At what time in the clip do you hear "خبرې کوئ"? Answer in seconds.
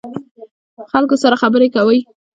1.41-1.99